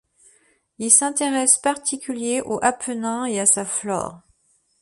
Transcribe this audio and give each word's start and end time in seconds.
Il 0.79 0.89
s’intéresse 0.89 1.59
particulier 1.59 2.41
aux 2.41 2.57
Apennins 2.63 3.25
et 3.25 3.39
à 3.39 3.45
sa 3.45 3.65
flore. 3.65 4.19